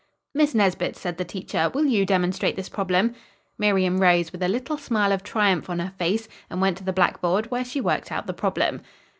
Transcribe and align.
"Miss 0.33 0.55
Nesbit," 0.55 0.95
said 0.95 1.19
the 1.19 1.23
teacher, 1.23 1.69
"will 1.71 1.85
you 1.85 2.07
demonstrate 2.07 2.55
this 2.55 2.69
problem?" 2.69 3.13
Miriam 3.59 3.99
rose 3.99 4.31
with 4.31 4.41
a 4.41 4.47
little 4.47 4.79
smile 4.79 5.11
of 5.11 5.21
triumph 5.21 5.69
on 5.69 5.77
her 5.77 5.93
face 5.99 6.27
and 6.49 6.59
went 6.59 6.77
to 6.79 6.83
the 6.83 6.91
blackboard, 6.91 7.51
where 7.51 7.63
she 7.63 7.79
worked 7.79 8.11
out 8.11 8.25
the 8.25 8.33
problem. 8.33 8.81